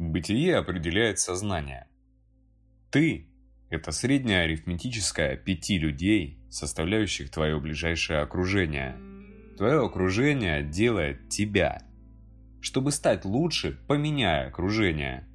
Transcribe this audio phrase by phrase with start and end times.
[0.00, 1.86] Бытие определяет сознание.
[2.90, 3.28] Ты–
[3.68, 8.96] это средняя арифметическая пяти людей, составляющих твое ближайшее окружение.
[9.58, 11.82] Твое окружение делает тебя.
[12.62, 15.28] Чтобы стать лучше, поменяй окружение.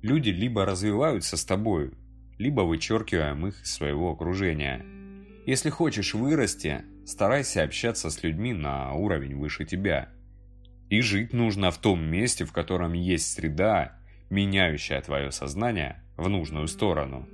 [0.00, 1.90] Люди либо развиваются с тобой,
[2.38, 4.86] либо вычеркиваем их из своего окружения.
[5.44, 10.12] Если хочешь вырасти, старайся общаться с людьми на уровень выше тебя–
[10.90, 13.98] и жить нужно в том месте, в котором есть среда,
[14.30, 17.28] меняющая твое сознание в нужную сторону.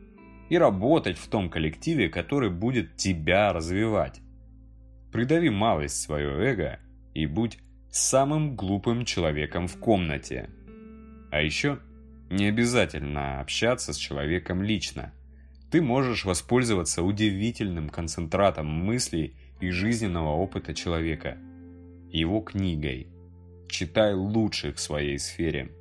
[0.49, 4.21] И работать в том коллективе, который будет тебя развивать.
[5.12, 6.81] Придави малость свое эго
[7.15, 7.59] и будь
[7.91, 10.51] самым глупым человеком в комнате.
[11.31, 11.79] А еще
[12.31, 15.12] не обязательно общаться с человеком лично.
[15.71, 21.39] Ты можешь воспользоваться удивительным концентратом мыслей и жизненного опыта человека,
[22.11, 23.09] его книгой–
[23.74, 25.73] читай лучших в своей сфере.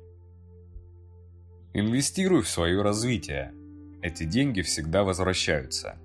[1.72, 3.54] Инвестируй в свое развитие.
[4.02, 5.96] Эти деньги всегда возвращаются.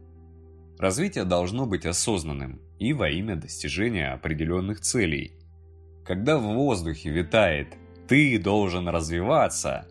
[0.78, 5.34] Развитие должно быть осознанным и во имя достижения определенных целей.
[6.06, 7.76] Когда в воздухе витает
[8.08, 9.88] «ты должен развиваться»,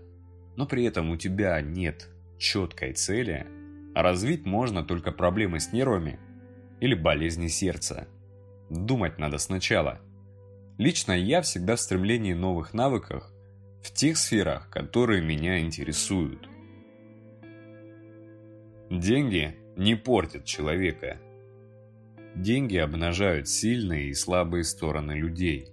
[0.56, 3.44] но при этом у тебя нет четкой цели,
[3.96, 6.20] а развить можно только проблемы с нервами
[6.78, 8.06] или болезни сердца.
[8.70, 10.00] Думать надо сначала–
[10.78, 13.24] Лично я всегда в стремлении новых навыков
[13.82, 16.48] в тех сферах, которые меня интересуют.
[18.88, 21.18] Деньги не портят человека.
[22.36, 25.72] Деньги обнажают сильные и слабые стороны людей.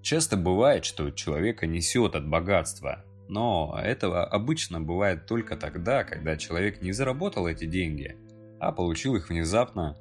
[0.00, 6.80] Часто бывает, что человека несет от богатства, но этого обычно бывает только тогда, когда человек
[6.80, 8.16] не заработал эти деньги,
[8.60, 9.98] а получил их внезапно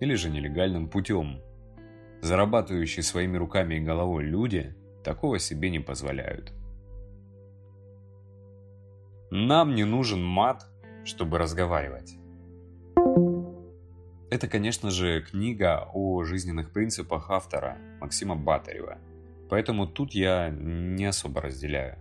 [0.00, 1.40] или же нелегальным путем–
[2.22, 6.52] Зарабатывающие своими руками и головой люди такого себе не позволяют.
[9.30, 10.66] Нам не нужен мат,
[11.04, 12.16] чтобы разговаривать.
[14.30, 18.98] Это, конечно же, книга о жизненных принципах автора Максима Батарева.
[19.48, 21.98] Поэтому тут я не особо разделяю.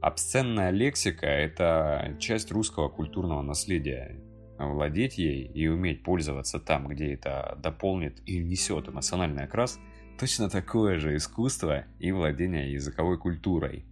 [0.00, 4.18] Обсценная лексика– это часть русского культурного наследия,
[4.66, 9.78] владеть ей и уметь пользоваться там, где это дополнит и несет эмоциональный окрас,
[10.18, 13.84] точно такое же искусство и владение языковой культурой.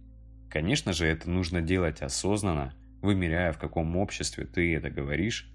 [0.49, 5.49] Конечно же, это нужно делать осознанно, вымеряя, в каком обществе ты это говоришь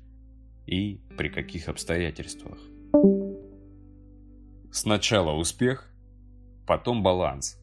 [0.66, 2.58] и при каких обстоятельствах.
[4.72, 5.90] Сначала успех,
[6.66, 7.58] потом баланс.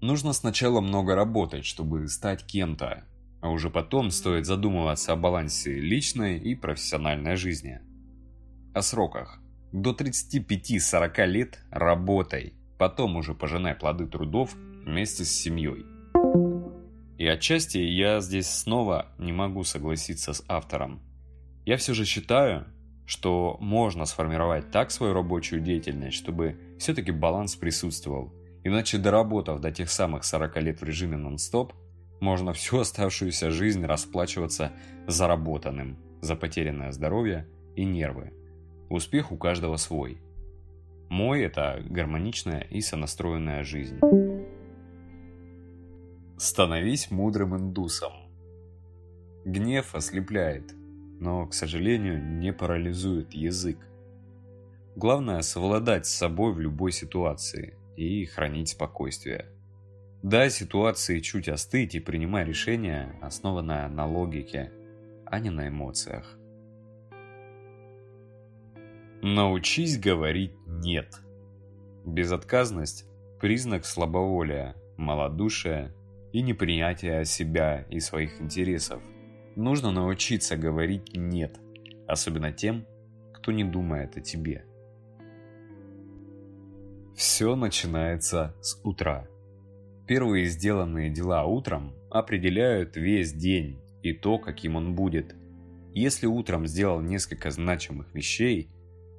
[0.00, 3.04] Нужно сначала много работать, чтобы стать кем-то,
[3.40, 7.80] а уже потом стоит задумываться о балансе личной и профессиональной жизни.
[8.74, 9.40] О сроках.
[9.72, 15.84] До 35-40 лет работай, потом уже пожинай плоды трудов вместе с семьей.
[17.18, 21.00] И отчасти я здесь снова не могу согласиться с автором.
[21.66, 22.66] Я все же считаю,
[23.04, 28.32] что можно сформировать так свою рабочую деятельность, чтобы все-таки баланс присутствовал.
[28.64, 31.72] Иначе доработав до тех самых 40 лет в режиме нон-стоп,
[32.20, 34.72] можно всю оставшуюся жизнь расплачиваться
[35.06, 37.46] заработанным, за потерянное здоровье
[37.76, 38.32] и нервы.
[38.90, 40.20] Успех у каждого свой.
[41.08, 43.98] Мой– это гармоничная и сонастроенная жизнь.
[46.36, 48.12] Становись мудрым индусом.
[49.44, 50.74] Гнев ослепляет,
[51.20, 53.78] но, к сожалению, не парализует язык.
[54.96, 59.46] Главное– совладать с собой в любой ситуации и хранить спокойствие–
[60.22, 64.72] Дай ситуации чуть остыть и принимай решение, основанное на логике,
[65.24, 66.36] а не на эмоциях.
[69.22, 71.20] Научись говорить «нет».
[72.04, 73.06] Безотказность–
[73.40, 75.94] признак слабоволия, малодушия
[76.32, 79.02] и непринятия себя и своих интересов.
[79.54, 81.60] Нужно научиться говорить «нет»,
[82.08, 82.86] особенно тем,
[83.34, 84.64] кто не думает о тебе.
[87.14, 89.28] Все начинается с утра.
[90.08, 95.36] Первые сделанные дела утром определяют весь день и то, каким он будет.
[95.92, 98.70] Если утром сделал несколько значимых вещей,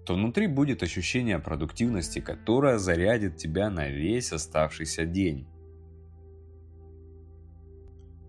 [0.03, 5.45] то внутри будет ощущение продуктивности, которое зарядит тебя на весь оставшийся день.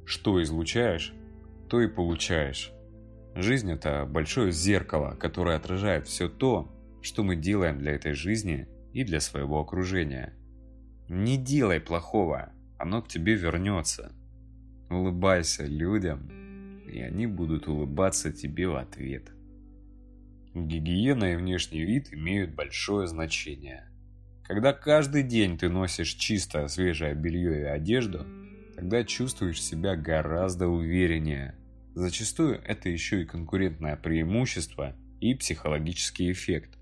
[0.05, 1.14] Что излучаешь,
[1.70, 2.75] то и получаешь.
[3.34, 6.70] Жизнь– это большое зеркало, которое отражает все то,
[7.00, 10.34] что мы делаем для этой жизни и для своего окружения–
[11.11, 14.11] не делай плохого, оно к тебе вернется.
[14.88, 16.31] Улыбайся людям,
[16.88, 19.31] и они будут улыбаться тебе в ответ.
[20.55, 23.87] Гигиена и внешний вид имеют большое значение.
[24.44, 28.27] Когда каждый день ты носишь чистое свежее белье и одежду,
[28.75, 31.55] тогда чувствуешь себя гораздо увереннее.
[31.94, 36.79] Зачастую это еще и конкурентное преимущество и психологический эффект.